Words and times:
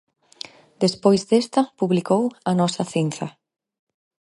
Despois 0.83 1.21
desta 1.29 1.61
publicou 1.79 2.23
"A 2.49 2.51
nosa 2.59 2.83
cinza". 2.93 3.27